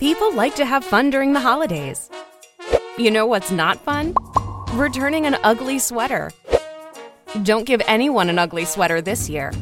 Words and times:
People 0.00 0.32
like 0.32 0.54
to 0.54 0.64
have 0.64 0.82
fun 0.82 1.10
during 1.10 1.34
the 1.34 1.40
holidays. 1.40 2.08
You 2.96 3.10
know 3.10 3.26
what's 3.26 3.50
not 3.50 3.78
fun? 3.84 4.14
Returning 4.72 5.26
an 5.26 5.36
ugly 5.42 5.78
sweater. 5.78 6.30
Don't 7.42 7.66
give 7.66 7.82
anyone 7.86 8.30
an 8.30 8.38
ugly 8.38 8.64
sweater 8.64 9.02
this 9.02 9.28
year. 9.28 9.52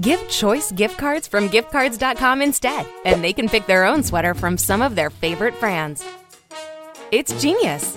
Give 0.00 0.20
choice 0.28 0.72
gift 0.72 0.98
cards 0.98 1.28
from 1.28 1.48
giftcards.com 1.48 2.42
instead, 2.42 2.84
and 3.04 3.22
they 3.22 3.32
can 3.32 3.48
pick 3.48 3.66
their 3.66 3.84
own 3.84 4.02
sweater 4.02 4.34
from 4.34 4.58
some 4.58 4.82
of 4.82 4.96
their 4.96 5.08
favorite 5.08 5.58
brands. 5.60 6.04
It's 7.12 7.40
genius. 7.40 7.96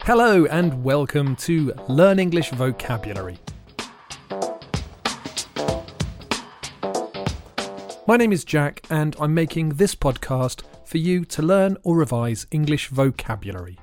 Hello 0.00 0.46
and 0.46 0.82
welcome 0.82 1.36
to 1.36 1.74
Learn 1.88 2.18
English 2.18 2.52
Vocabulary. 2.52 3.36
My 8.06 8.16
name 8.16 8.32
is 8.32 8.46
Jack, 8.46 8.82
and 8.88 9.14
I'm 9.20 9.34
making 9.34 9.68
this 9.70 9.94
podcast 9.94 10.62
for 10.86 10.96
you 10.96 11.26
to 11.26 11.42
learn 11.42 11.76
or 11.82 11.98
revise 11.98 12.46
English 12.50 12.88
vocabulary. 12.88 13.78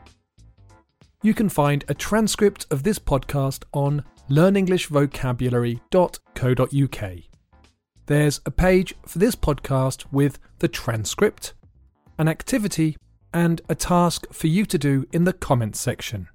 You 1.22 1.36
can 1.36 1.50
find 1.50 1.86
a 1.88 1.94
transcript 1.94 2.66
of 2.72 2.82
this 2.82 2.98
podcast 2.98 3.64
on 3.74 4.04
learnenglishvocabulary.co.uk. 4.32 7.20
There's 8.08 8.42
a 8.44 8.52
page 8.52 8.96
for 9.06 9.20
this 9.20 9.36
podcast 9.36 10.06
with 10.12 10.40
the 10.58 10.68
transcript, 10.68 11.54
an 12.18 12.28
activity, 12.28 12.98
and 13.34 13.62
a 13.68 13.76
task 13.76 14.26
for 14.32 14.48
you 14.48 14.66
to 14.66 14.78
do 14.78 15.08
in 15.12 15.24
the 15.24 15.34
comments 15.34 15.80
section. 15.80 16.28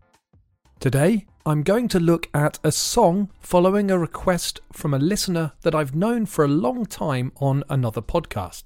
Today, 0.81 1.27
I'm 1.47 1.63
going 1.63 1.89
to 1.89 2.01
look 2.01 2.29
at 2.35 2.59
a 2.63 2.71
song 2.71 3.31
following 3.41 3.91
a 3.91 3.99
request 3.99 4.61
from 4.73 4.93
a 4.93 4.99
listener 4.99 5.53
that 5.63 5.75
I've 5.75 5.95
known 5.95 6.27
for 6.27 6.45
a 6.45 6.49
long 6.49 6.87
time 6.87 7.33
on 7.37 7.65
another 7.69 8.03
podcast. 8.03 8.65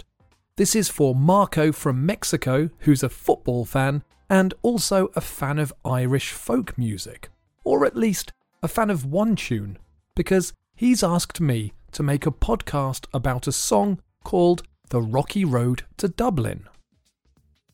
This 0.56 0.74
is 0.74 0.88
for 0.88 1.14
Marco 1.14 1.72
from 1.72 2.04
Mexico, 2.04 2.70
who's 2.80 3.02
a 3.02 3.08
football 3.08 3.64
fan 3.64 4.02
and 4.28 4.52
also 4.62 5.10
a 5.14 5.20
fan 5.20 5.58
of 5.58 5.72
Irish 5.84 6.32
folk 6.32 6.76
music, 6.76 7.30
or 7.64 7.86
at 7.86 7.96
least 7.96 8.32
a 8.62 8.68
fan 8.68 8.90
of 8.90 9.04
one 9.04 9.36
tune, 9.36 9.78
because 10.14 10.52
he's 10.74 11.02
asked 11.02 11.40
me 11.40 11.72
to 11.92 12.02
make 12.02 12.26
a 12.26 12.30
podcast 12.30 13.06
about 13.14 13.46
a 13.46 13.52
song 13.52 14.00
called 14.24 14.62
The 14.90 15.00
Rocky 15.00 15.44
Road 15.44 15.84
to 15.98 16.08
Dublin. 16.08 16.68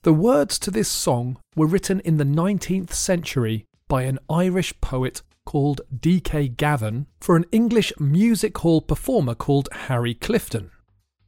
The 0.09 0.15
words 0.15 0.59
to 0.61 0.71
this 0.71 0.89
song 0.89 1.37
were 1.55 1.67
written 1.67 2.01
in 2.01 2.17
the 2.17 2.25
19th 2.25 2.95
century 2.95 3.67
by 3.89 4.05
an 4.05 4.19
Irish 4.31 4.73
poet 4.81 5.21
called 5.45 5.83
D.K. 6.01 6.49
Gavin 6.49 7.09
for 7.21 7.37
an 7.37 7.45
English 7.53 7.93
music 8.01 8.57
hall 8.57 8.81
performer 8.81 9.35
called 9.35 9.69
Harry 9.71 10.15
Clifton. 10.15 10.71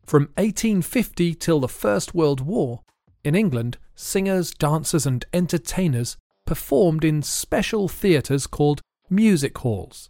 From 0.06 0.30
1850 0.38 1.34
till 1.34 1.60
the 1.60 1.68
First 1.68 2.14
World 2.14 2.40
War, 2.40 2.80
in 3.22 3.34
England, 3.34 3.76
singers, 3.94 4.50
dancers, 4.52 5.04
and 5.04 5.26
entertainers 5.34 6.16
performed 6.46 7.04
in 7.04 7.20
special 7.20 7.86
theatres 7.86 8.46
called 8.46 8.80
music 9.10 9.58
halls. 9.58 10.08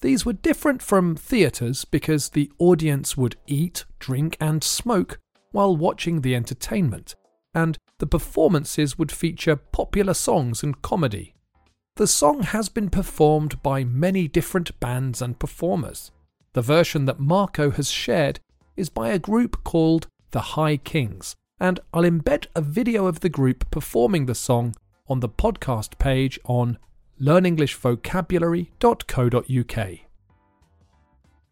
These 0.00 0.24
were 0.24 0.32
different 0.32 0.80
from 0.80 1.16
theatres 1.16 1.84
because 1.84 2.28
the 2.28 2.52
audience 2.60 3.16
would 3.16 3.34
eat, 3.48 3.84
drink, 3.98 4.36
and 4.40 4.62
smoke 4.62 5.18
while 5.50 5.76
watching 5.76 6.20
the 6.20 6.36
entertainment 6.36 7.16
and 7.56 7.76
the 7.98 8.06
performances 8.06 8.96
would 8.98 9.10
feature 9.10 9.56
popular 9.56 10.12
songs 10.12 10.62
and 10.62 10.82
comedy. 10.82 11.32
The 11.96 12.06
song 12.06 12.42
has 12.42 12.68
been 12.68 12.90
performed 12.90 13.62
by 13.62 13.82
many 13.82 14.28
different 14.28 14.78
bands 14.78 15.22
and 15.22 15.38
performers. 15.38 16.10
The 16.52 16.60
version 16.60 17.06
that 17.06 17.18
Marco 17.18 17.70
has 17.70 17.90
shared 17.90 18.40
is 18.76 18.90
by 18.90 19.08
a 19.08 19.18
group 19.18 19.64
called 19.64 20.06
the 20.32 20.40
High 20.40 20.76
Kings, 20.76 21.34
and 21.58 21.80
I'll 21.94 22.02
embed 22.02 22.48
a 22.54 22.60
video 22.60 23.06
of 23.06 23.20
the 23.20 23.30
group 23.30 23.70
performing 23.70 24.26
the 24.26 24.34
song 24.34 24.74
on 25.08 25.20
the 25.20 25.28
podcast 25.30 25.98
page 25.98 26.38
on 26.44 26.76
learnenglishvocabulary.co.uk. 27.18 29.98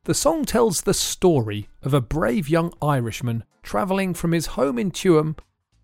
The 0.05 0.15
song 0.15 0.45
tells 0.45 0.83
the 0.83 0.93
story 0.93 1.71
of 1.83 1.95
a 1.95 2.03
brave 2.03 2.51
young 2.51 2.75
Irishman 2.83 3.45
travelling 3.63 4.13
from 4.13 4.33
his 4.33 4.49
home 4.49 4.79
in 4.79 4.91
Tuam 4.91 5.37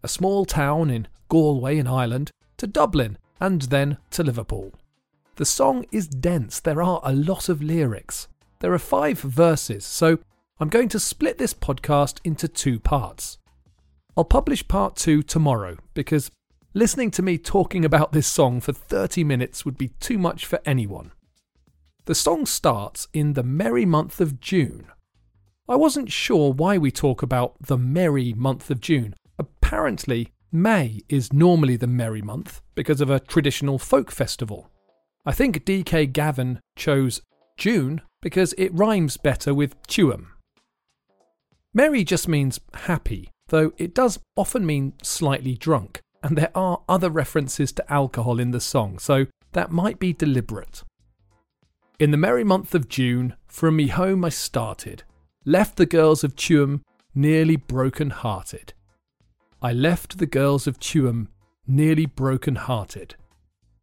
a 0.02 0.08
small 0.08 0.44
town 0.44 0.90
in 0.90 1.08
Galway 1.28 1.78
in 1.78 1.86
Ireland, 1.86 2.30
to 2.56 2.66
Dublin, 2.66 3.18
and 3.40 3.62
then 3.62 3.98
to 4.10 4.22
Liverpool. 4.22 4.72
The 5.36 5.44
song 5.44 5.86
is 5.90 6.06
dense, 6.08 6.60
there 6.60 6.82
are 6.82 7.00
a 7.02 7.14
lot 7.14 7.48
of 7.48 7.62
lyrics. 7.62 8.28
There 8.60 8.74
are 8.74 8.78
five 8.78 9.20
verses, 9.20 9.86
so 9.86 10.18
I'm 10.58 10.68
going 10.68 10.90
to 10.90 11.00
split 11.00 11.38
this 11.38 11.54
podcast 11.54 12.20
into 12.24 12.46
two 12.46 12.78
parts. 12.78 13.38
I'll 14.16 14.24
publish 14.24 14.68
part 14.68 14.96
two 14.96 15.22
tomorrow 15.22 15.78
because 15.94 16.30
listening 16.74 17.10
to 17.12 17.22
me 17.22 17.38
talking 17.38 17.84
about 17.84 18.12
this 18.12 18.26
song 18.26 18.60
for 18.60 18.74
30 18.74 19.24
minutes 19.24 19.64
would 19.64 19.78
be 19.78 19.88
too 20.00 20.18
much 20.18 20.44
for 20.44 20.60
anyone. 20.66 21.12
The 22.04 22.14
song 22.14 22.44
starts 22.44 23.08
in 23.14 23.32
the 23.32 23.42
merry 23.42 23.86
month 23.86 24.20
of 24.20 24.40
June. 24.40 24.86
I 25.68 25.76
wasn't 25.76 26.12
sure 26.12 26.52
why 26.52 26.76
we 26.76 26.90
talk 26.90 27.22
about 27.22 27.54
the 27.60 27.78
merry 27.78 28.34
month 28.34 28.70
of 28.70 28.80
June, 28.80 29.14
apparently, 29.40 30.28
May 30.52 31.00
is 31.08 31.32
normally 31.32 31.76
the 31.76 31.86
merry 31.86 32.22
month 32.22 32.60
because 32.74 33.00
of 33.00 33.10
a 33.10 33.18
traditional 33.18 33.78
folk 33.78 34.12
festival. 34.12 34.70
I 35.24 35.32
think 35.32 35.64
DK 35.64 36.12
Gavin 36.12 36.60
chose 36.76 37.22
June 37.56 38.02
because 38.20 38.52
it 38.58 38.74
rhymes 38.74 39.16
better 39.16 39.54
with 39.54 39.80
Tuam. 39.86 40.26
Merry 41.72 42.04
just 42.04 42.28
means 42.28 42.60
happy, 42.74 43.30
though 43.48 43.72
it 43.78 43.94
does 43.94 44.18
often 44.36 44.66
mean 44.66 44.92
slightly 45.02 45.54
drunk, 45.56 46.00
and 46.22 46.36
there 46.36 46.50
are 46.54 46.82
other 46.88 47.10
references 47.10 47.72
to 47.72 47.92
alcohol 47.92 48.40
in 48.40 48.50
the 48.50 48.60
song, 48.60 48.98
so 48.98 49.26
that 49.52 49.70
might 49.70 49.98
be 49.98 50.12
deliberate. 50.12 50.82
In 51.98 52.10
the 52.10 52.16
merry 52.16 52.44
month 52.44 52.74
of 52.74 52.88
June, 52.88 53.36
from 53.46 53.76
me 53.76 53.86
home 53.88 54.24
I 54.24 54.30
started, 54.30 55.04
left 55.44 55.76
the 55.76 55.86
girls 55.86 56.24
of 56.24 56.34
Tuam 56.34 56.80
nearly 57.14 57.56
broken 57.56 58.10
hearted. 58.10 58.72
I 59.62 59.72
left 59.72 60.18
the 60.18 60.26
girls 60.26 60.66
of 60.66 60.78
Tuam 60.78 61.28
nearly 61.66 62.06
broken 62.06 62.56
hearted. 62.56 63.14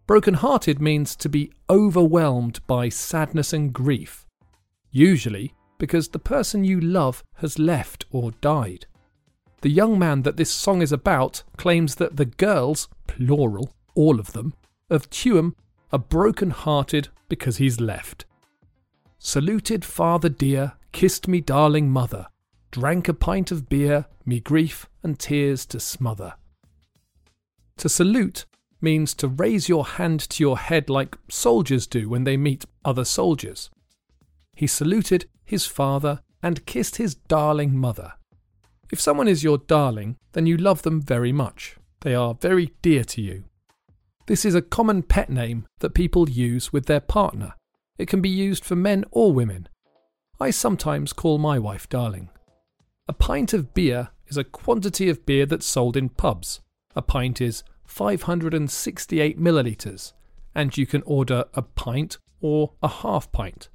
Broken 0.07 0.33
hearted 0.35 0.81
means 0.81 1.15
to 1.17 1.29
be 1.29 1.51
overwhelmed 1.69 2.65
by 2.65 2.89
sadness 2.89 3.53
and 3.53 3.71
grief, 3.71 4.25
usually 4.89 5.53
because 5.77 6.09
the 6.09 6.19
person 6.19 6.63
you 6.63 6.79
love 6.79 7.23
has 7.35 7.59
left 7.59 8.05
or 8.09 8.31
died. 8.31 8.87
The 9.61 9.69
young 9.69 9.99
man 9.99 10.23
that 10.23 10.37
this 10.37 10.49
song 10.49 10.81
is 10.81 10.91
about 10.91 11.43
claims 11.57 11.95
that 11.95 12.15
the 12.15 12.25
girls, 12.25 12.87
plural, 13.05 13.73
all 13.93 14.19
of 14.19 14.33
them, 14.33 14.53
of 14.89 15.09
Tuam 15.09 15.53
are 15.91 15.99
broken 15.99 16.49
hearted 16.49 17.09
because 17.29 17.57
he's 17.57 17.79
left. 17.79 18.25
Saluted 19.19 19.85
father 19.85 20.29
dear, 20.29 20.73
kissed 20.91 21.27
me 21.27 21.41
darling 21.41 21.89
mother, 21.89 22.27
drank 22.71 23.07
a 23.07 23.13
pint 23.13 23.51
of 23.51 23.69
beer, 23.69 24.05
me 24.25 24.39
grief 24.39 24.87
and 25.03 25.19
tears 25.19 25.65
to 25.67 25.79
smother. 25.79 26.33
To 27.77 27.89
salute 27.89 28.45
means 28.81 29.13
to 29.15 29.27
raise 29.27 29.69
your 29.69 29.85
hand 29.85 30.19
to 30.19 30.43
your 30.43 30.57
head 30.57 30.89
like 30.89 31.17
soldiers 31.29 31.87
do 31.87 32.09
when 32.09 32.23
they 32.23 32.37
meet 32.37 32.65
other 32.85 33.05
soldiers. 33.05 33.69
He 34.55 34.67
saluted 34.67 35.29
his 35.45 35.65
father 35.65 36.21
and 36.43 36.65
kissed 36.65 36.97
his 36.97 37.15
darling 37.15 37.77
mother. 37.77 38.13
If 38.91 39.01
someone 39.01 39.27
is 39.27 39.43
your 39.43 39.57
darling, 39.57 40.17
then 40.33 40.45
you 40.45 40.57
love 40.57 40.83
them 40.83 41.01
very 41.01 41.31
much. 41.31 41.77
They 42.01 42.15
are 42.15 42.35
very 42.35 42.73
dear 42.81 43.03
to 43.05 43.21
you. 43.21 43.43
This 44.27 44.45
is 44.45 44.55
a 44.55 44.61
common 44.61 45.03
pet 45.03 45.29
name 45.29 45.65
that 45.79 45.93
people 45.93 46.29
use 46.29 46.71
with 46.71 46.85
their 46.85 46.99
partner. 46.99 47.53
It 47.97 48.07
can 48.07 48.21
be 48.21 48.29
used 48.29 48.63
for 48.63 48.75
men 48.75 49.05
or 49.11 49.31
women. 49.31 49.67
I 50.39 50.51
sometimes 50.51 51.13
call 51.13 51.37
my 51.37 51.57
wife 51.57 51.89
darling. 51.89 52.29
A 53.09 53.13
pint 53.13 53.53
of 53.53 53.73
beer 53.73 54.09
is 54.27 54.35
a 54.35 54.43
quantity 54.43 55.07
of 55.09 55.25
beer 55.25 55.45
that's 55.45 55.65
sold 55.65 55.95
in 55.95 56.09
pubs. 56.09 56.59
A 56.95 57.01
pint 57.01 57.39
is 57.39 57.63
568 57.85 59.39
millilitres, 59.39 60.11
and 60.53 60.77
you 60.77 60.85
can 60.85 61.03
order 61.03 61.45
a 61.53 61.61
pint 61.61 62.17
or 62.41 62.73
a 62.83 62.89
half 62.89 63.31
pint. 63.31 63.69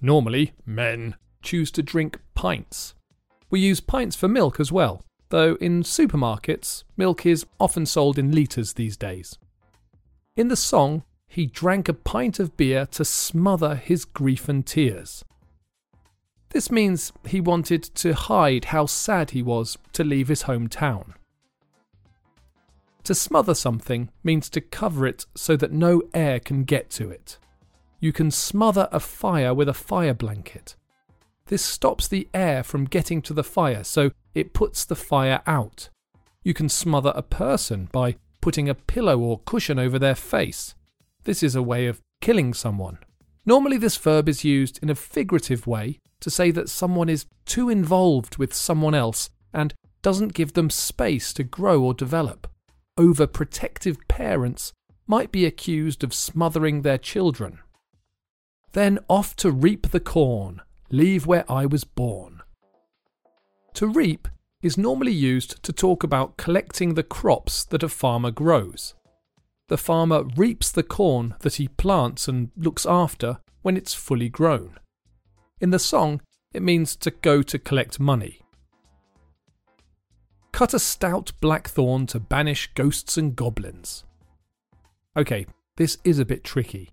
Normally, 0.00 0.52
men 0.64 1.16
choose 1.42 1.72
to 1.72 1.82
drink 1.82 2.20
pints. 2.34 2.94
We 3.50 3.58
use 3.58 3.80
pints 3.80 4.14
for 4.14 4.28
milk 4.28 4.60
as 4.60 4.70
well, 4.70 5.02
though 5.30 5.56
in 5.56 5.82
supermarkets, 5.82 6.84
milk 6.96 7.26
is 7.26 7.44
often 7.58 7.86
sold 7.86 8.18
in 8.18 8.30
litres 8.30 8.74
these 8.74 8.96
days. 8.96 9.36
In 10.36 10.46
the 10.46 10.56
song, 10.56 11.02
he 11.26 11.46
drank 11.46 11.88
a 11.88 11.94
pint 11.94 12.38
of 12.38 12.56
beer 12.56 12.86
to 12.86 13.04
smother 13.04 13.74
his 13.74 14.04
grief 14.04 14.48
and 14.48 14.64
tears. 14.64 15.24
This 16.52 16.70
means 16.70 17.12
he 17.26 17.40
wanted 17.40 17.82
to 17.82 18.12
hide 18.12 18.66
how 18.66 18.84
sad 18.84 19.30
he 19.30 19.42
was 19.42 19.78
to 19.94 20.04
leave 20.04 20.28
his 20.28 20.42
hometown. 20.42 21.14
To 23.04 23.14
smother 23.14 23.54
something 23.54 24.10
means 24.22 24.50
to 24.50 24.60
cover 24.60 25.06
it 25.06 25.24
so 25.34 25.56
that 25.56 25.72
no 25.72 26.02
air 26.12 26.38
can 26.38 26.64
get 26.64 26.90
to 26.90 27.10
it. 27.10 27.38
You 28.00 28.12
can 28.12 28.30
smother 28.30 28.88
a 28.92 29.00
fire 29.00 29.54
with 29.54 29.68
a 29.68 29.74
fire 29.74 30.12
blanket. 30.12 30.76
This 31.46 31.64
stops 31.64 32.06
the 32.06 32.28
air 32.34 32.62
from 32.62 32.84
getting 32.84 33.22
to 33.22 33.32
the 33.32 33.42
fire, 33.42 33.82
so 33.82 34.10
it 34.34 34.52
puts 34.52 34.84
the 34.84 34.94
fire 34.94 35.40
out. 35.46 35.88
You 36.44 36.52
can 36.52 36.68
smother 36.68 37.12
a 37.14 37.22
person 37.22 37.88
by 37.92 38.16
putting 38.40 38.68
a 38.68 38.74
pillow 38.74 39.18
or 39.18 39.40
cushion 39.46 39.78
over 39.78 39.98
their 39.98 40.14
face. 40.14 40.74
This 41.24 41.42
is 41.42 41.54
a 41.54 41.62
way 41.62 41.86
of 41.86 42.00
killing 42.20 42.52
someone. 42.52 42.98
Normally, 43.44 43.76
this 43.76 43.96
verb 43.96 44.28
is 44.28 44.44
used 44.44 44.78
in 44.82 44.90
a 44.90 44.94
figurative 44.94 45.66
way 45.66 45.98
to 46.20 46.30
say 46.30 46.50
that 46.52 46.68
someone 46.68 47.08
is 47.08 47.26
too 47.44 47.68
involved 47.68 48.36
with 48.36 48.54
someone 48.54 48.94
else 48.94 49.30
and 49.52 49.74
doesn't 50.02 50.34
give 50.34 50.52
them 50.52 50.70
space 50.70 51.32
to 51.32 51.42
grow 51.42 51.82
or 51.82 51.94
develop. 51.94 52.48
Overprotective 52.98 53.96
parents 54.08 54.72
might 55.06 55.32
be 55.32 55.44
accused 55.44 56.04
of 56.04 56.14
smothering 56.14 56.82
their 56.82 56.98
children. 56.98 57.58
Then 58.72 58.98
off 59.08 59.34
to 59.36 59.50
reap 59.50 59.90
the 59.90 60.00
corn, 60.00 60.62
leave 60.90 61.26
where 61.26 61.50
I 61.50 61.66
was 61.66 61.84
born. 61.84 62.42
To 63.74 63.86
reap 63.86 64.28
is 64.62 64.78
normally 64.78 65.12
used 65.12 65.62
to 65.64 65.72
talk 65.72 66.04
about 66.04 66.36
collecting 66.36 66.94
the 66.94 67.02
crops 67.02 67.64
that 67.64 67.82
a 67.82 67.88
farmer 67.88 68.30
grows. 68.30 68.94
The 69.68 69.78
farmer 69.78 70.24
reaps 70.36 70.70
the 70.70 70.82
corn 70.82 71.34
that 71.40 71.54
he 71.54 71.68
plants 71.68 72.28
and 72.28 72.50
looks 72.56 72.84
after 72.84 73.38
when 73.62 73.76
it's 73.76 73.94
fully 73.94 74.28
grown. 74.28 74.78
In 75.60 75.70
the 75.70 75.78
song, 75.78 76.20
it 76.52 76.62
means 76.62 76.96
to 76.96 77.10
go 77.10 77.42
to 77.42 77.58
collect 77.58 77.98
money. 77.98 78.40
Cut 80.52 80.74
a 80.74 80.78
stout 80.78 81.32
blackthorn 81.40 82.06
to 82.08 82.20
banish 82.20 82.70
ghosts 82.74 83.16
and 83.16 83.34
goblins. 83.34 84.04
Okay, 85.16 85.46
this 85.76 85.98
is 86.04 86.18
a 86.18 86.26
bit 86.26 86.44
tricky. 86.44 86.90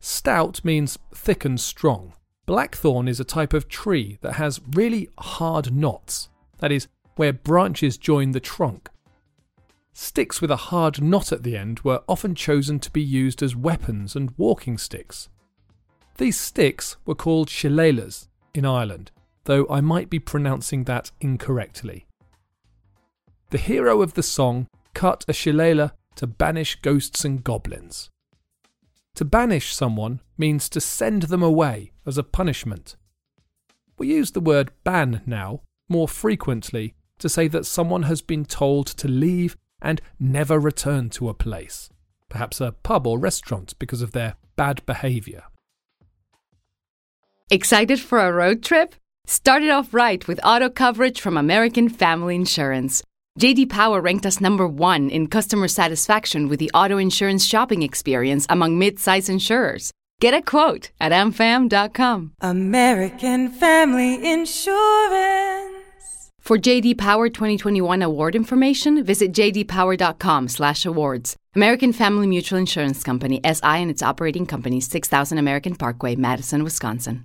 Stout 0.00 0.64
means 0.64 0.98
thick 1.14 1.44
and 1.44 1.60
strong. 1.60 2.14
Blackthorn 2.46 3.08
is 3.08 3.20
a 3.20 3.24
type 3.24 3.52
of 3.52 3.68
tree 3.68 4.18
that 4.22 4.34
has 4.34 4.60
really 4.72 5.08
hard 5.18 5.74
knots, 5.74 6.28
that 6.58 6.72
is, 6.72 6.88
where 7.16 7.32
branches 7.32 7.96
join 7.96 8.32
the 8.32 8.40
trunk. 8.40 8.90
Sticks 9.96 10.40
with 10.40 10.50
a 10.50 10.56
hard 10.56 11.00
knot 11.00 11.30
at 11.30 11.44
the 11.44 11.56
end 11.56 11.80
were 11.80 12.02
often 12.08 12.34
chosen 12.34 12.80
to 12.80 12.90
be 12.90 13.00
used 13.00 13.42
as 13.42 13.54
weapons 13.54 14.16
and 14.16 14.34
walking 14.36 14.76
sticks. 14.76 15.28
These 16.16 16.38
sticks 16.38 16.96
were 17.06 17.14
called 17.14 17.48
shillelaghs 17.48 18.28
in 18.52 18.66
Ireland, 18.66 19.12
though 19.44 19.66
I 19.70 19.80
might 19.80 20.10
be 20.10 20.18
pronouncing 20.18 20.84
that 20.84 21.12
incorrectly. 21.20 22.06
The 23.50 23.58
hero 23.58 24.02
of 24.02 24.14
the 24.14 24.22
song 24.22 24.66
cut 24.94 25.24
a 25.28 25.32
shillelagh 25.32 25.92
to 26.16 26.26
banish 26.26 26.80
ghosts 26.82 27.24
and 27.24 27.44
goblins. 27.44 28.10
To 29.14 29.24
banish 29.24 29.74
someone 29.74 30.20
means 30.36 30.68
to 30.70 30.80
send 30.80 31.24
them 31.24 31.42
away 31.42 31.92
as 32.04 32.18
a 32.18 32.24
punishment. 32.24 32.96
We 33.96 34.08
use 34.08 34.32
the 34.32 34.40
word 34.40 34.72
ban 34.82 35.22
now 35.24 35.62
more 35.88 36.08
frequently 36.08 36.94
to 37.20 37.28
say 37.28 37.46
that 37.48 37.66
someone 37.66 38.04
has 38.04 38.22
been 38.22 38.44
told 38.44 38.88
to 38.88 39.06
leave 39.06 39.56
and 39.84 40.00
never 40.18 40.58
return 40.58 41.10
to 41.10 41.28
a 41.28 41.34
place, 41.34 41.90
perhaps 42.28 42.60
a 42.60 42.72
pub 42.72 43.06
or 43.06 43.18
restaurant 43.18 43.74
because 43.78 44.02
of 44.02 44.10
their 44.10 44.34
bad 44.56 44.84
behaviour. 44.86 45.44
Excited 47.50 48.00
for 48.00 48.18
a 48.18 48.32
road 48.32 48.64
trip? 48.64 48.96
Start 49.26 49.62
it 49.62 49.70
off 49.70 49.94
right 49.94 50.26
with 50.26 50.40
auto 50.42 50.68
coverage 50.68 51.20
from 51.20 51.36
American 51.36 51.88
Family 51.88 52.34
Insurance. 52.34 53.02
JD 53.38 53.68
Power 53.68 54.00
ranked 54.00 54.26
us 54.26 54.40
number 54.40 54.66
1 54.66 55.10
in 55.10 55.26
customer 55.26 55.68
satisfaction 55.68 56.48
with 56.48 56.58
the 56.58 56.70
auto 56.72 56.98
insurance 56.98 57.44
shopping 57.44 57.82
experience 57.82 58.46
among 58.48 58.78
mid-size 58.78 59.28
insurers. 59.28 59.92
Get 60.20 60.34
a 60.34 60.42
quote 60.42 60.90
at 61.00 61.12
amfam.com. 61.12 62.32
American 62.40 63.50
Family 63.50 64.14
Insurance. 64.32 65.73
For 66.44 66.58
JD 66.58 66.98
Power 66.98 67.30
2021 67.30 68.02
award 68.02 68.34
information, 68.34 69.02
visit 69.02 69.32
jdpower.com/awards. 69.32 71.36
American 71.56 71.92
Family 71.94 72.26
Mutual 72.26 72.58
Insurance 72.58 73.02
Company 73.02 73.40
SI 73.42 73.80
and 73.80 73.90
its 73.90 74.02
operating 74.02 74.44
companies 74.44 74.86
6000 74.86 75.38
American 75.38 75.74
Parkway, 75.74 76.16
Madison, 76.16 76.62
Wisconsin. 76.62 77.24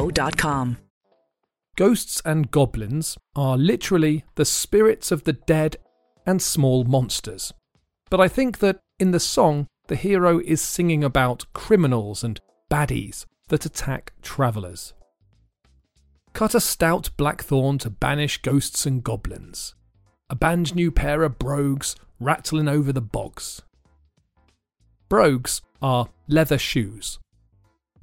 Cancerscreeninfo.com. 0.00 0.78
Ghosts 1.76 2.22
and 2.24 2.50
goblins 2.50 3.18
are 3.36 3.56
literally 3.56 4.24
the 4.34 4.44
spirits 4.44 5.10
of 5.10 5.24
the 5.24 5.32
dead 5.32 5.76
and 6.26 6.40
small 6.42 6.84
monsters. 6.84 7.52
But 8.10 8.20
I 8.20 8.28
think 8.28 8.58
that 8.58 8.80
in 8.98 9.12
the 9.12 9.20
song, 9.20 9.66
the 9.88 9.96
hero 9.96 10.40
is 10.40 10.60
singing 10.60 11.02
about 11.04 11.46
criminals 11.52 12.22
and 12.22 12.40
baddies 12.70 13.24
that 13.48 13.64
attack 13.64 14.12
travellers. 14.22 14.92
Cut 16.32 16.54
a 16.54 16.60
stout 16.60 17.10
blackthorn 17.16 17.78
to 17.78 17.90
banish 17.90 18.40
ghosts 18.42 18.86
and 18.86 19.02
goblins. 19.02 19.74
A 20.28 20.34
band 20.36 20.74
new 20.74 20.90
pair 20.92 21.22
of 21.22 21.38
brogues 21.38 21.96
rattling 22.20 22.68
over 22.68 22.92
the 22.92 23.00
bogs. 23.00 23.62
Brogues 25.08 25.60
are 25.82 26.08
leather 26.28 26.58
shoes. 26.58 27.18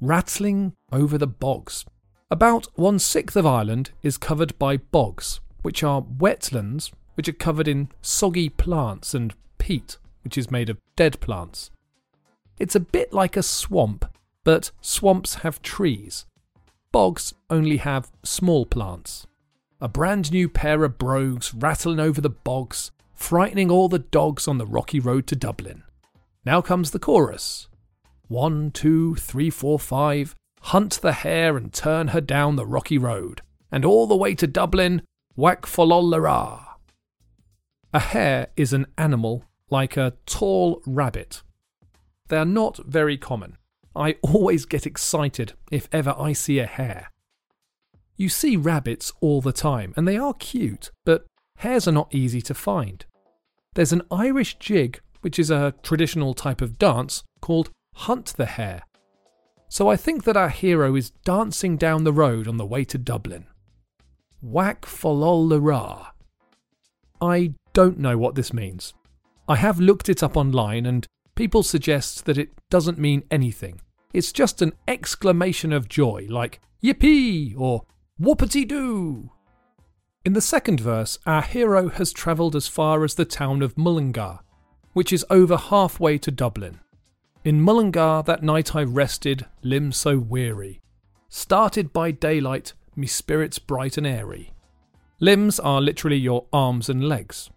Rattling 0.00 0.74
over 0.92 1.18
the 1.18 1.26
bogs. 1.26 1.84
About 2.30 2.66
one 2.74 2.98
sixth 2.98 3.36
of 3.36 3.46
Ireland 3.46 3.90
is 4.02 4.16
covered 4.16 4.58
by 4.58 4.76
bogs, 4.76 5.40
which 5.62 5.82
are 5.82 6.02
wetlands 6.02 6.90
which 7.18 7.28
are 7.28 7.32
covered 7.32 7.66
in 7.66 7.88
soggy 8.00 8.48
plants 8.48 9.12
and 9.12 9.34
peat, 9.58 9.96
which 10.22 10.38
is 10.38 10.52
made 10.52 10.70
of 10.70 10.78
dead 10.94 11.18
plants. 11.18 11.72
It's 12.60 12.76
a 12.76 12.80
bit 12.80 13.12
like 13.12 13.36
a 13.36 13.42
swamp, 13.42 14.04
but 14.44 14.70
swamps 14.80 15.34
have 15.42 15.60
trees. 15.60 16.26
Bogs 16.92 17.34
only 17.50 17.78
have 17.78 18.12
small 18.22 18.66
plants. 18.66 19.26
A 19.80 19.88
brand 19.88 20.30
new 20.30 20.48
pair 20.48 20.84
of 20.84 20.96
brogues 20.96 21.52
rattling 21.52 21.98
over 21.98 22.20
the 22.20 22.30
bogs, 22.30 22.92
frightening 23.16 23.68
all 23.68 23.88
the 23.88 23.98
dogs 23.98 24.46
on 24.46 24.58
the 24.58 24.66
rocky 24.66 25.00
road 25.00 25.26
to 25.26 25.34
Dublin. 25.34 25.82
Now 26.44 26.60
comes 26.60 26.92
the 26.92 27.00
chorus. 27.00 27.66
One, 28.28 28.70
two, 28.70 29.14
three, 29.16 29.50
four, 29.50 29.78
five. 29.78 30.34
Hunt 30.60 31.00
the 31.00 31.12
hare 31.12 31.56
and 31.56 31.72
turn 31.72 32.08
her 32.08 32.20
down 32.20 32.56
the 32.56 32.66
rocky 32.66 32.98
road, 32.98 33.42
and 33.72 33.84
all 33.84 34.06
the 34.06 34.16
way 34.16 34.34
to 34.34 34.46
Dublin, 34.46 35.02
whack 35.36 35.62
folollara. 35.62 36.64
A 37.94 38.00
hare 38.00 38.48
is 38.56 38.72
an 38.72 38.86
animal 38.98 39.44
like 39.70 39.96
a 39.96 40.14
tall 40.26 40.82
rabbit. 40.84 41.42
They 42.28 42.36
are 42.36 42.44
not 42.44 42.78
very 42.84 43.16
common. 43.16 43.56
I 43.96 44.16
always 44.22 44.66
get 44.66 44.86
excited 44.86 45.54
if 45.70 45.88
ever 45.90 46.14
I 46.18 46.32
see 46.32 46.58
a 46.58 46.66
hare. 46.66 47.10
You 48.16 48.28
see 48.28 48.56
rabbits 48.56 49.12
all 49.20 49.40
the 49.40 49.52
time, 49.52 49.94
and 49.96 50.06
they 50.06 50.18
are 50.18 50.34
cute, 50.34 50.90
but 51.04 51.26
hares 51.58 51.88
are 51.88 51.92
not 51.92 52.14
easy 52.14 52.42
to 52.42 52.54
find. 52.54 53.06
There's 53.74 53.92
an 53.92 54.02
Irish 54.10 54.58
jig, 54.58 55.00
which 55.20 55.38
is 55.38 55.50
a 55.50 55.74
traditional 55.82 56.34
type 56.34 56.60
of 56.60 56.78
dance, 56.78 57.22
called 57.40 57.70
Hunt 57.98 58.34
the 58.36 58.46
Hare. 58.46 58.82
So 59.68 59.88
I 59.88 59.96
think 59.96 60.22
that 60.24 60.36
our 60.36 60.48
hero 60.48 60.94
is 60.94 61.10
dancing 61.24 61.76
down 61.76 62.04
the 62.04 62.12
road 62.12 62.46
on 62.46 62.56
the 62.56 62.64
way 62.64 62.84
to 62.84 62.96
Dublin. 62.96 63.46
Whack 64.40 64.82
folollara. 64.82 66.08
I 67.20 67.54
don't 67.72 67.98
know 67.98 68.16
what 68.16 68.36
this 68.36 68.52
means. 68.52 68.94
I 69.48 69.56
have 69.56 69.80
looked 69.80 70.08
it 70.08 70.22
up 70.22 70.36
online 70.36 70.86
and 70.86 71.06
people 71.34 71.64
suggest 71.64 72.24
that 72.26 72.38
it 72.38 72.50
doesn't 72.70 72.98
mean 72.98 73.24
anything. 73.32 73.80
It's 74.14 74.32
just 74.32 74.62
an 74.62 74.74
exclamation 74.86 75.72
of 75.72 75.88
joy, 75.88 76.26
like 76.30 76.60
yippee 76.82 77.58
or 77.58 77.82
Whoopity 78.20 78.66
doo! 78.66 79.30
In 80.24 80.34
the 80.34 80.40
second 80.40 80.80
verse, 80.80 81.18
our 81.26 81.42
hero 81.42 81.88
has 81.88 82.12
travelled 82.12 82.54
as 82.54 82.68
far 82.68 83.02
as 83.02 83.16
the 83.16 83.24
town 83.24 83.60
of 83.60 83.76
Mullingar, 83.76 84.38
which 84.92 85.12
is 85.12 85.26
over 85.30 85.56
halfway 85.56 86.16
to 86.18 86.30
Dublin. 86.30 86.78
In 87.44 87.60
Mullingar 87.60 88.22
that 88.26 88.42
night 88.42 88.74
I 88.74 88.82
rested, 88.82 89.46
limbs 89.62 89.96
so 89.96 90.18
weary. 90.18 90.80
Started 91.28 91.92
by 91.92 92.10
daylight, 92.10 92.72
me 92.96 93.06
spirits 93.06 93.58
bright 93.58 93.96
and 93.96 94.06
airy. 94.06 94.52
Limbs 95.20 95.58
are 95.60 95.80
literally 95.80 96.16
your 96.16 96.46
arms 96.52 96.88
and 96.88 97.08
legs. 97.08 97.50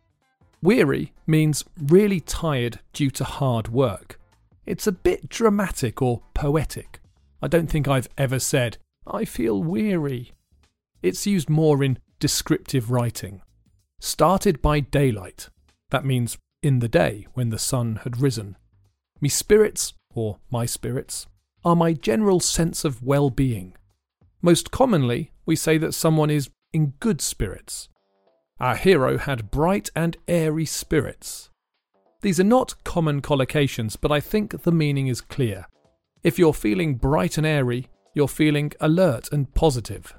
Weary 0.61 1.13
means 1.25 1.65
really 1.81 2.19
tired 2.19 2.79
due 2.93 3.09
to 3.11 3.23
hard 3.23 3.69
work. 3.69 4.19
It's 4.65 4.85
a 4.85 4.91
bit 4.91 5.29
dramatic 5.29 6.01
or 6.01 6.21
poetic. 6.33 6.99
I 7.41 7.47
don't 7.47 7.67
think 7.67 7.87
I've 7.87 8.09
ever 8.17 8.39
said, 8.39 8.77
I 9.07 9.25
feel 9.25 9.63
weary. 9.63 10.31
It's 11.01 11.25
used 11.25 11.49
more 11.49 11.83
in 11.83 11.97
descriptive 12.19 12.91
writing. 12.91 13.41
Started 13.99 14.61
by 14.61 14.79
daylight. 14.79 15.49
That 15.89 16.05
means 16.05 16.37
in 16.61 16.79
the 16.79 16.87
day 16.87 17.25
when 17.33 17.49
the 17.49 17.59
sun 17.59 18.01
had 18.03 18.21
risen. 18.21 18.55
Me 19.21 19.29
spirits, 19.29 19.93
or 20.13 20.39
my 20.49 20.65
spirits, 20.65 21.27
are 21.63 21.75
my 21.75 21.93
general 21.93 22.39
sense 22.39 22.83
of 22.83 23.03
well 23.03 23.29
being. 23.29 23.73
Most 24.41 24.71
commonly, 24.71 25.31
we 25.45 25.55
say 25.55 25.77
that 25.77 25.93
someone 25.93 26.31
is 26.31 26.49
in 26.73 26.93
good 26.99 27.21
spirits. 27.21 27.87
Our 28.59 28.75
hero 28.75 29.17
had 29.17 29.51
bright 29.51 29.89
and 29.95 30.17
airy 30.27 30.65
spirits. 30.65 31.49
These 32.21 32.39
are 32.39 32.43
not 32.43 32.83
common 32.83 33.21
collocations, 33.21 33.95
but 33.99 34.11
I 34.11 34.19
think 34.19 34.63
the 34.63 34.71
meaning 34.71 35.07
is 35.07 35.21
clear. 35.21 35.67
If 36.23 36.37
you're 36.37 36.53
feeling 36.53 36.95
bright 36.95 37.37
and 37.37 37.45
airy, 37.45 37.87
you're 38.13 38.27
feeling 38.27 38.71
alert 38.79 39.31
and 39.31 39.53
positive. 39.53 40.15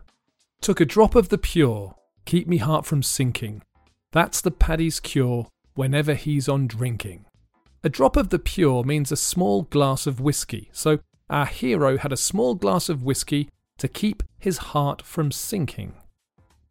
Took 0.61 0.80
a 0.80 0.85
drop 0.85 1.14
of 1.14 1.28
the 1.28 1.38
pure, 1.38 1.94
keep 2.25 2.47
me 2.49 2.56
heart 2.59 2.87
from 2.87 3.02
sinking. 3.02 3.62
That's 4.12 4.40
the 4.40 4.50
Paddy's 4.50 5.00
cure 5.00 5.49
whenever 5.75 6.14
he's 6.14 6.49
on 6.49 6.66
drinking. 6.66 7.25
A 7.85 7.89
drop 7.89 8.17
of 8.17 8.29
the 8.29 8.39
pure 8.39 8.85
means 8.85 9.11
a 9.11 9.17
small 9.17 9.62
glass 9.62 10.07
of 10.07 10.21
whiskey, 10.21 10.69
so 10.73 11.01
our 11.29 11.47
hero 11.47 11.99
had 11.99 12.12
a 12.12 12.17
small 12.17 12.55
glass 12.55 12.89
of 12.89 13.03
whiskey 13.03 13.49
to 13.79 13.89
keep 13.89 14.23
his 14.39 14.59
heart 14.59 15.03
from 15.03 15.33
sinking. 15.33 15.95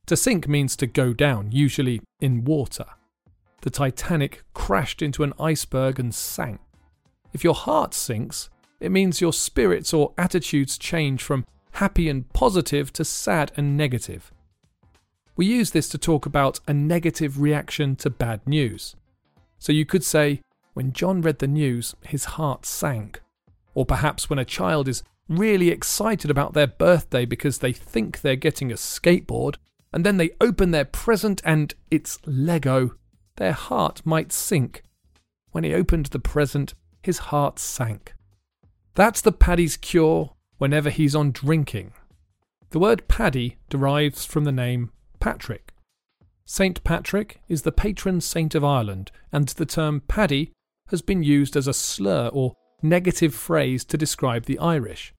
To 0.06 0.16
sink 0.16 0.48
means 0.48 0.78
to 0.78 0.88
go 0.88 1.14
down, 1.14 1.52
usually 1.52 2.02
in 2.22 2.46
water. 2.46 2.86
The 3.62 3.70
Titanic 3.70 4.44
crashed 4.54 5.02
into 5.02 5.24
an 5.24 5.34
iceberg 5.40 6.00
and 6.00 6.16
sank. 6.16 6.62
If 7.34 7.44
your 7.44 7.56
heart 7.56 7.94
sinks, 7.94 8.50
it 8.80 8.92
means 8.92 9.22
your 9.22 9.34
spirits 9.34 9.94
or 9.94 10.14
attitudes 10.18 10.78
change 10.78 11.22
from 11.22 11.46
happy 11.74 12.08
and 12.08 12.32
positive 12.34 12.94
to 12.94 13.06
sad 13.06 13.52
and 13.58 13.76
negative. 13.76 14.32
We 15.36 15.46
use 15.46 15.72
this 15.72 15.90
to 15.90 15.98
talk 15.98 16.26
about 16.26 16.60
a 16.68 16.74
negative 16.74 17.42
reaction 17.42 17.96
to 17.98 18.10
bad 18.10 18.48
news. 18.48 18.96
So 19.60 19.72
you 19.72 19.86
could 19.86 20.04
say, 20.04 20.42
when 20.74 20.94
John 20.94 21.22
read 21.22 21.40
the 21.40 21.48
news, 21.48 21.96
his 22.06 22.26
heart 22.26 22.66
sank. 22.66 23.22
Or 23.74 23.86
perhaps 23.86 24.30
when 24.30 24.40
a 24.40 24.46
child 24.46 24.88
is 24.88 25.04
really 25.28 25.70
excited 25.70 26.30
about 26.30 26.54
their 26.54 26.68
birthday 26.68 27.26
because 27.26 27.60
they 27.60 27.74
think 27.74 28.22
they're 28.22 28.36
getting 28.36 28.72
a 28.72 28.76
skateboard, 28.76 29.56
and 29.94 30.06
then 30.06 30.18
they 30.18 30.32
open 30.40 30.72
their 30.72 30.86
present 30.86 31.42
and 31.44 31.74
it's 31.90 32.20
Lego, 32.26 32.96
their 33.38 33.54
heart 33.54 34.02
might 34.06 34.32
sink. 34.32 34.84
When 35.52 35.64
he 35.64 35.74
opened 35.74 36.08
the 36.08 36.20
present, 36.20 36.74
his 37.02 37.18
heart 37.18 37.60
sank. 37.60 38.14
That's 38.96 39.22
the 39.22 39.32
Paddy's 39.32 39.78
cure 39.78 40.34
whenever 40.58 40.90
he's 40.90 41.16
on 41.16 41.32
drinking. 41.32 41.94
The 42.70 42.80
word 42.80 43.08
Paddy 43.08 43.58
derives 43.70 44.26
from 44.26 44.44
the 44.46 44.52
name 44.52 44.92
Patrick. 45.20 45.74
Saint 46.46 46.84
Patrick 46.84 47.42
is 47.48 47.62
the 47.62 47.72
patron 47.72 48.22
saint 48.22 48.56
of 48.56 48.64
Ireland, 48.64 49.12
and 49.32 49.48
the 49.48 49.66
term 49.66 50.02
Paddy 50.08 50.52
has 50.92 51.02
been 51.02 51.24
used 51.24 51.56
as 51.56 51.68
a 51.68 51.74
slur 51.74 52.30
or 52.32 52.54
negative 52.82 53.34
phrase 53.34 53.84
to 53.86 53.98
describe 53.98 54.46
the 54.46 54.60
Irish. 54.60 55.14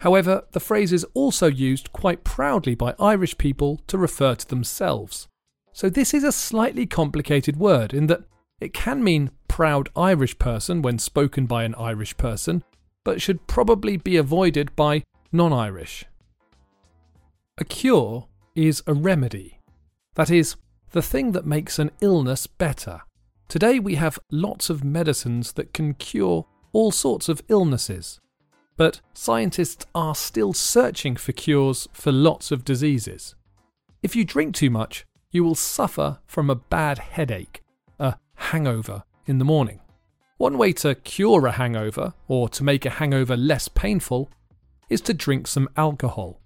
However, 0.00 0.44
the 0.52 0.60
phrase 0.60 0.92
is 0.92 1.06
also 1.14 1.46
used 1.46 1.92
quite 1.92 2.24
proudly 2.24 2.74
by 2.74 2.94
Irish 2.98 3.38
people 3.38 3.80
to 3.86 3.96
refer 3.96 4.34
to 4.34 4.46
themselves. 4.46 5.28
So 5.72 5.88
this 5.88 6.12
is 6.12 6.24
a 6.24 6.32
slightly 6.32 6.86
complicated 6.86 7.56
word 7.56 7.94
in 7.94 8.06
that 8.08 8.24
it 8.60 8.72
can 8.72 9.02
mean 9.02 9.30
proud 9.48 9.88
Irish 9.96 10.38
person 10.38 10.82
when 10.82 10.98
spoken 10.98 11.46
by 11.46 11.64
an 11.64 11.74
Irish 11.76 12.16
person, 12.16 12.62
but 13.04 13.22
should 13.22 13.46
probably 13.46 13.96
be 13.96 14.16
avoided 14.16 14.74
by 14.76 15.02
non 15.32 15.52
Irish. 15.52 16.04
A 17.58 17.64
cure 17.64 18.26
is 18.54 18.82
a 18.86 18.94
remedy. 18.94 19.60
That 20.14 20.30
is, 20.30 20.56
the 20.92 21.02
thing 21.02 21.32
that 21.32 21.46
makes 21.46 21.78
an 21.78 21.90
illness 22.00 22.46
better. 22.46 23.02
Today 23.48 23.78
we 23.78 23.94
have 23.94 24.18
lots 24.32 24.70
of 24.70 24.82
medicines 24.82 25.52
that 25.52 25.72
can 25.72 25.94
cure 25.94 26.46
all 26.72 26.90
sorts 26.90 27.28
of 27.28 27.42
illnesses. 27.48 28.20
But 28.76 29.00
scientists 29.14 29.86
are 29.94 30.16
still 30.16 30.52
searching 30.52 31.14
for 31.16 31.32
cures 31.32 31.88
for 31.92 32.10
lots 32.10 32.50
of 32.50 32.64
diseases. 32.64 33.36
If 34.02 34.16
you 34.16 34.24
drink 34.24 34.54
too 34.54 34.68
much, 34.68 35.06
you 35.30 35.44
will 35.44 35.54
suffer 35.54 36.18
from 36.26 36.50
a 36.50 36.56
bad 36.56 36.98
headache, 36.98 37.62
a 38.00 38.16
hangover 38.34 39.04
in 39.26 39.38
the 39.38 39.44
morning. 39.44 39.80
One 40.38 40.58
way 40.58 40.72
to 40.74 40.94
cure 40.96 41.46
a 41.46 41.52
hangover, 41.52 42.14
or 42.28 42.48
to 42.50 42.64
make 42.64 42.84
a 42.84 42.90
hangover 42.90 43.36
less 43.36 43.68
painful, 43.68 44.28
is 44.90 45.00
to 45.02 45.14
drink 45.14 45.46
some 45.46 45.68
alcohol. 45.76 46.40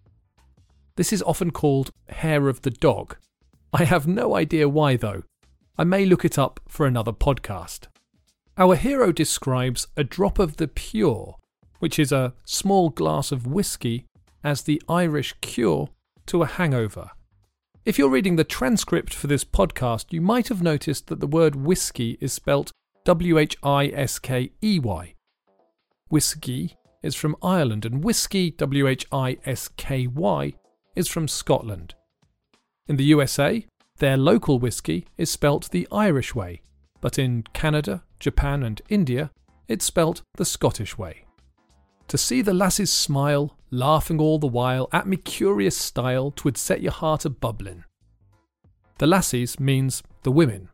This 0.97 1.13
is 1.13 1.23
often 1.23 1.51
called 1.51 1.91
hair 2.11 2.49
of 2.49 2.63
the 2.63 2.71
dog. 2.71 3.17
I 3.73 3.85
have 3.85 4.07
no 4.07 4.37
idea 4.37 4.69
why 4.69 4.97
though. 4.97 5.23
I 5.79 5.85
may 5.85 6.05
look 6.05 6.25
it 6.25 6.39
up 6.39 6.61
for 6.69 6.87
another 6.87 7.13
podcast. 7.13 7.87
Our 8.59 8.77
hero 8.77 9.13
describes 9.13 9.87
a 9.97 10.05
drop 10.05 10.39
of 10.39 10.57
the 10.57 10.69
pure, 10.69 11.37
which 11.79 11.99
is 11.99 12.13
a 12.13 12.35
small 12.45 12.91
glass 12.91 13.33
of 13.33 13.47
whiskey, 13.47 14.05
as 14.45 14.63
the 14.63 14.83
Irish 14.89 15.35
cure 15.41 15.89
to 16.27 16.43
a 16.43 16.47
hangover. 16.47 17.11
If 17.85 17.99
you're 17.99 18.11
reading 18.11 18.37
the 18.37 18.45
transcript 18.45 19.15
for 19.15 19.27
this 19.27 19.45
podcast, 19.45 20.13
you 20.13 20.21
might 20.21 20.49
have 20.49 20.63
noticed 20.63 21.07
that 21.07 21.21
the 21.21 21.27
word 21.27 21.57
whiskey 21.57 22.19
is 22.21 22.33
spelt 22.33 22.73
W 23.05 23.39
H 23.39 23.57
I 23.63 23.87
S 23.87 24.19
K 24.19 24.53
E 24.63 24.79
Y. 24.79 25.15
Whiskey 26.11 26.77
is 27.03 27.15
from 27.15 27.37
Ireland, 27.43 27.87
and 27.87 28.05
whiskey, 28.05 28.51
W 28.51 28.87
H 28.87 29.07
I 29.11 29.39
S 29.47 29.69
K 29.69 30.07
Y, 30.07 30.53
is 30.95 31.09
from 31.09 31.27
Scotland. 31.27 31.95
In 32.87 32.97
the 32.97 33.05
USA, 33.05 33.67
their 34.01 34.17
local 34.17 34.59
whiskey 34.59 35.07
is 35.17 35.31
spelt 35.31 35.71
the 35.71 35.87
Irish 35.93 36.35
way, 36.35 36.63
but 37.01 37.19
in 37.19 37.45
Canada, 37.53 38.03
Japan, 38.19 38.63
and 38.63 38.83
India, 38.89 39.31
it's 39.69 39.85
spelt 39.85 40.23
the 40.37 40.45
Scottish 40.45 40.99
way. 40.99 41.25
To 42.09 42.19
see 42.19 42.43
the 42.43 42.55
lasses 42.55 42.93
smile, 42.93 43.57
laughing 43.71 44.19
all 44.19 44.39
the 44.39 44.47
while 44.47 44.89
at 44.91 45.07
me 45.07 45.17
curious 45.17 45.77
style, 45.77 46.33
twould 46.33 46.57
set 46.57 46.81
your 46.81 46.93
heart 46.93 47.25
a 47.25 47.31
bubblin'. 47.31 47.85
The 48.99 49.07
lassies 49.07 49.61
means 49.61 50.03
the 50.23 50.33
women. 50.33 50.71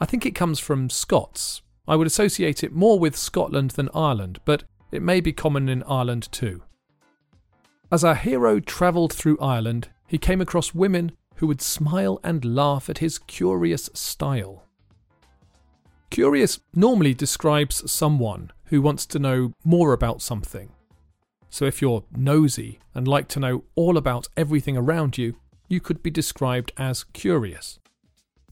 I 0.00 0.04
think 0.04 0.26
it 0.26 0.34
comes 0.34 0.60
from 0.60 0.90
Scots. 0.90 1.62
I 1.86 1.96
would 1.96 2.06
associate 2.06 2.62
it 2.62 2.72
more 2.72 2.98
with 2.98 3.16
Scotland 3.16 3.70
than 3.72 3.88
Ireland, 3.94 4.40
but 4.44 4.64
it 4.92 5.02
may 5.02 5.20
be 5.20 5.32
common 5.32 5.68
in 5.68 5.82
Ireland 5.84 6.28
too. 6.32 6.62
As 7.90 8.04
our 8.04 8.14
hero 8.14 8.60
travelled 8.60 9.12
through 9.12 9.38
Ireland, 9.40 9.88
he 10.06 10.18
came 10.18 10.40
across 10.40 10.74
women 10.74 11.12
who 11.38 11.46
would 11.46 11.62
smile 11.62 12.20
and 12.22 12.44
laugh 12.44 12.90
at 12.90 12.98
his 12.98 13.18
curious 13.18 13.88
style. 13.94 14.64
Curious 16.10 16.60
normally 16.74 17.14
describes 17.14 17.90
someone 17.90 18.50
who 18.66 18.82
wants 18.82 19.06
to 19.06 19.18
know 19.18 19.52
more 19.64 19.92
about 19.92 20.22
something. 20.22 20.70
So 21.50 21.64
if 21.64 21.80
you're 21.80 22.04
nosy 22.14 22.80
and 22.94 23.06
like 23.06 23.28
to 23.28 23.40
know 23.40 23.64
all 23.74 23.96
about 23.96 24.28
everything 24.36 24.76
around 24.76 25.16
you, 25.16 25.36
you 25.68 25.80
could 25.80 26.02
be 26.02 26.10
described 26.10 26.72
as 26.76 27.04
curious. 27.04 27.78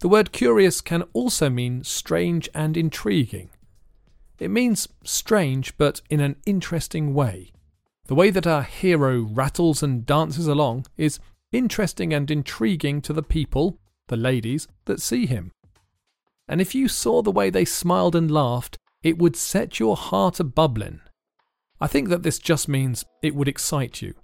The 0.00 0.08
word 0.08 0.32
curious 0.32 0.80
can 0.80 1.02
also 1.12 1.48
mean 1.50 1.82
strange 1.82 2.48
and 2.54 2.76
intriguing. 2.76 3.50
It 4.38 4.50
means 4.50 4.88
strange, 5.02 5.76
but 5.78 6.02
in 6.10 6.20
an 6.20 6.36
interesting 6.44 7.14
way. 7.14 7.52
The 8.06 8.14
way 8.14 8.30
that 8.30 8.46
our 8.46 8.62
hero 8.62 9.22
rattles 9.22 9.82
and 9.82 10.06
dances 10.06 10.46
along 10.46 10.86
is 10.96 11.18
interesting 11.52 12.12
and 12.12 12.30
intriguing 12.30 13.00
to 13.02 13.12
the 13.12 13.22
people, 13.22 13.78
the 14.08 14.16
ladies, 14.16 14.68
that 14.84 15.00
see 15.00 15.26
him 15.26 15.52
and 16.48 16.60
if 16.60 16.74
you 16.74 16.88
saw 16.88 17.22
the 17.22 17.32
way 17.32 17.50
they 17.50 17.64
smiled 17.64 18.14
and 18.14 18.30
laughed, 18.30 18.78
it 19.02 19.18
would 19.18 19.36
set 19.36 19.80
your 19.80 19.96
heart 19.96 20.40
a 20.40 20.44
bubbling. 20.44 21.00
I 21.80 21.86
think 21.86 22.08
that 22.08 22.22
this 22.22 22.38
just 22.38 22.68
means 22.68 23.04
it 23.22 23.34
would 23.34 23.48
excite 23.48 24.00
you. 24.00 24.14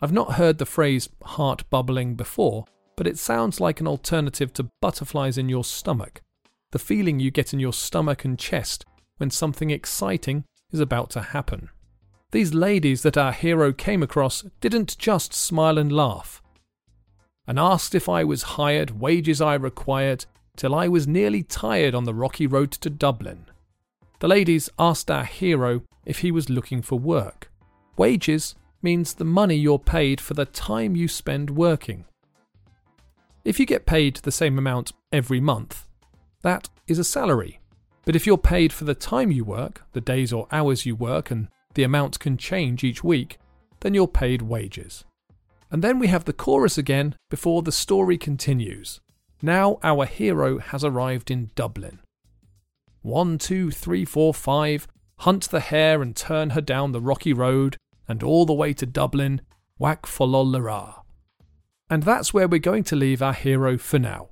I've 0.00 0.12
not 0.12 0.34
heard 0.34 0.58
the 0.58 0.66
phrase 0.66 1.08
heart 1.22 1.68
bubbling 1.70 2.14
before, 2.14 2.64
but 2.96 3.06
it 3.06 3.18
sounds 3.18 3.60
like 3.60 3.80
an 3.80 3.86
alternative 3.86 4.52
to 4.54 4.70
butterflies 4.80 5.38
in 5.38 5.48
your 5.48 5.64
stomach, 5.64 6.20
the 6.70 6.78
feeling 6.78 7.20
you 7.20 7.30
get 7.30 7.52
in 7.52 7.60
your 7.60 7.72
stomach 7.72 8.24
and 8.24 8.38
chest 8.38 8.84
when 9.18 9.30
something 9.30 9.70
exciting 9.70 10.44
is 10.72 10.80
about 10.80 11.10
to 11.10 11.20
happen. 11.20 11.68
These 12.32 12.54
ladies 12.54 13.02
that 13.02 13.16
our 13.16 13.32
hero 13.32 13.72
came 13.72 14.02
across 14.02 14.42
didn't 14.60 14.98
just 14.98 15.32
smile 15.32 15.78
and 15.78 15.92
laugh. 15.92 16.42
And 17.46 17.58
asked 17.58 17.94
if 17.94 18.08
I 18.08 18.24
was 18.24 18.42
hired, 18.42 19.00
wages 19.00 19.40
I 19.40 19.54
required, 19.54 20.24
till 20.56 20.74
I 20.74 20.88
was 20.88 21.06
nearly 21.06 21.42
tired 21.42 21.94
on 21.94 22.04
the 22.04 22.14
rocky 22.14 22.46
road 22.46 22.72
to 22.72 22.90
Dublin. 22.90 23.46
The 24.20 24.28
ladies 24.28 24.70
asked 24.78 25.10
our 25.10 25.24
hero 25.24 25.82
if 26.06 26.18
he 26.18 26.30
was 26.30 26.48
looking 26.48 26.80
for 26.80 26.98
work. 26.98 27.50
Wages 27.96 28.54
means 28.80 29.14
the 29.14 29.24
money 29.24 29.56
you're 29.56 29.78
paid 29.78 30.20
for 30.20 30.34
the 30.34 30.46
time 30.46 30.96
you 30.96 31.08
spend 31.08 31.50
working. 31.50 32.04
If 33.44 33.60
you 33.60 33.66
get 33.66 33.86
paid 33.86 34.16
the 34.16 34.32
same 34.32 34.56
amount 34.56 34.92
every 35.12 35.40
month, 35.40 35.86
that 36.42 36.70
is 36.86 36.98
a 36.98 37.04
salary. 37.04 37.60
But 38.04 38.16
if 38.16 38.26
you're 38.26 38.38
paid 38.38 38.72
for 38.72 38.84
the 38.84 38.94
time 38.94 39.30
you 39.30 39.44
work, 39.44 39.82
the 39.92 40.00
days 40.00 40.32
or 40.32 40.48
hours 40.50 40.86
you 40.86 40.96
work, 40.96 41.30
and 41.30 41.48
the 41.74 41.82
amount 41.82 42.20
can 42.20 42.36
change 42.36 42.84
each 42.84 43.02
week, 43.02 43.38
then 43.80 43.94
you're 43.94 44.08
paid 44.08 44.42
wages. 44.42 45.04
And 45.70 45.82
then 45.82 45.98
we 45.98 46.08
have 46.08 46.24
the 46.24 46.32
chorus 46.32 46.76
again 46.76 47.16
before 47.30 47.62
the 47.62 47.72
story 47.72 48.18
continues. 48.18 49.00
Now 49.40 49.78
our 49.82 50.06
hero 50.06 50.58
has 50.58 50.84
arrived 50.84 51.30
in 51.30 51.50
Dublin. 51.54 52.00
One, 53.00 53.38
two, 53.38 53.70
three, 53.70 54.04
four, 54.04 54.32
five, 54.32 54.86
hunt 55.18 55.50
the 55.50 55.60
hare 55.60 56.02
and 56.02 56.14
turn 56.14 56.50
her 56.50 56.60
down 56.60 56.92
the 56.92 57.00
rocky 57.00 57.32
road, 57.32 57.76
and 58.06 58.22
all 58.22 58.46
the 58.46 58.52
way 58.52 58.72
to 58.74 58.86
Dublin, 58.86 59.40
whack 59.78 60.02
follolara. 60.02 61.02
And 61.90 62.02
that's 62.04 62.32
where 62.32 62.48
we're 62.48 62.60
going 62.60 62.84
to 62.84 62.96
leave 62.96 63.22
our 63.22 63.32
hero 63.32 63.78
for 63.78 63.98
now. 63.98 64.28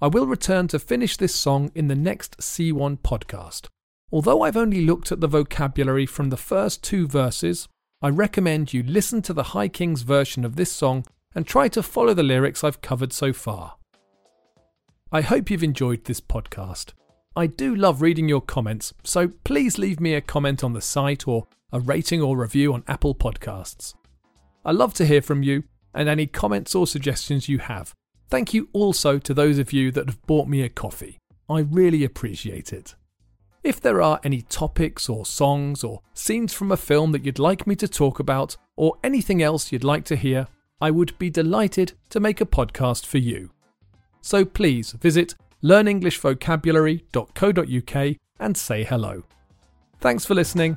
I 0.00 0.08
will 0.08 0.26
return 0.26 0.68
to 0.68 0.78
finish 0.78 1.16
this 1.16 1.34
song 1.34 1.70
in 1.74 1.88
the 1.88 1.94
next 1.94 2.38
C1 2.38 2.98
podcast. 3.00 3.68
Although 4.12 4.42
I've 4.42 4.58
only 4.58 4.84
looked 4.84 5.10
at 5.10 5.20
the 5.20 5.26
vocabulary 5.26 6.04
from 6.04 6.28
the 6.28 6.36
first 6.36 6.84
two 6.84 7.08
verses, 7.08 7.66
I 8.02 8.08
recommend 8.10 8.74
you 8.74 8.82
listen 8.82 9.22
to 9.22 9.32
the 9.32 9.54
High 9.54 9.68
Kings 9.68 10.02
version 10.02 10.44
of 10.44 10.56
this 10.56 10.70
song 10.70 11.06
and 11.34 11.46
try 11.46 11.68
to 11.68 11.82
follow 11.82 12.12
the 12.12 12.22
lyrics 12.22 12.62
I've 12.62 12.82
covered 12.82 13.14
so 13.14 13.32
far. 13.32 13.76
I 15.10 15.22
hope 15.22 15.50
you've 15.50 15.62
enjoyed 15.62 16.04
this 16.04 16.20
podcast. 16.20 16.92
I 17.34 17.46
do 17.46 17.74
love 17.74 18.02
reading 18.02 18.28
your 18.28 18.42
comments, 18.42 18.92
so 19.02 19.28
please 19.44 19.78
leave 19.78 19.98
me 19.98 20.12
a 20.14 20.20
comment 20.20 20.62
on 20.62 20.74
the 20.74 20.82
site 20.82 21.26
or 21.26 21.46
a 21.72 21.80
rating 21.80 22.20
or 22.20 22.36
review 22.36 22.74
on 22.74 22.84
Apple 22.86 23.14
Podcasts. 23.14 23.94
I 24.62 24.72
love 24.72 24.92
to 24.94 25.06
hear 25.06 25.22
from 25.22 25.42
you 25.42 25.64
and 25.94 26.08
any 26.08 26.26
comments 26.26 26.74
or 26.74 26.86
suggestions 26.86 27.48
you 27.48 27.58
have. 27.58 27.94
Thank 28.28 28.52
you 28.52 28.68
also 28.74 29.18
to 29.18 29.32
those 29.32 29.58
of 29.58 29.72
you 29.72 29.90
that 29.92 30.06
have 30.06 30.20
bought 30.26 30.48
me 30.48 30.60
a 30.62 30.68
coffee. 30.68 31.18
I 31.48 31.60
really 31.60 32.04
appreciate 32.04 32.74
it. 32.74 32.94
If 33.62 33.80
there 33.80 34.02
are 34.02 34.18
any 34.24 34.42
topics 34.42 35.08
or 35.08 35.24
songs 35.24 35.84
or 35.84 36.00
scenes 36.14 36.52
from 36.52 36.72
a 36.72 36.76
film 36.76 37.12
that 37.12 37.24
you'd 37.24 37.38
like 37.38 37.64
me 37.66 37.76
to 37.76 37.86
talk 37.86 38.18
about, 38.18 38.56
or 38.76 38.96
anything 39.04 39.40
else 39.42 39.70
you'd 39.70 39.84
like 39.84 40.04
to 40.06 40.16
hear, 40.16 40.48
I 40.80 40.90
would 40.90 41.16
be 41.18 41.30
delighted 41.30 41.92
to 42.10 42.18
make 42.18 42.40
a 42.40 42.46
podcast 42.46 43.06
for 43.06 43.18
you. 43.18 43.50
So 44.20 44.44
please 44.44 44.90
visit 44.92 45.36
learnenglishvocabulary.co.uk 45.62 48.16
and 48.40 48.56
say 48.56 48.82
hello. 48.82 49.22
Thanks 50.00 50.24
for 50.24 50.34
listening. 50.34 50.76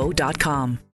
Cancerscreeninfo.com. 0.00 0.89